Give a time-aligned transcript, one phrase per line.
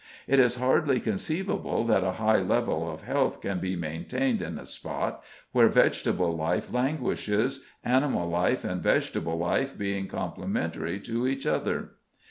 [0.25, 4.65] It is hardly conceivable that a high level of health can be maintained in a
[4.65, 11.91] spot where vegetable life languishes, animal life and vegetable life being complementary to each other.